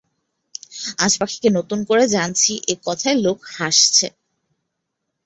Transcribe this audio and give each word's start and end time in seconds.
আজ 0.97 1.13
পাখিকে 1.19 1.49
নতুন 1.57 1.79
করে 1.89 2.03
জানছি 2.15 2.51
এ 2.67 2.75
কথায় 2.85 3.17
লোকে 3.17 3.47
হাসছে। 3.57 4.07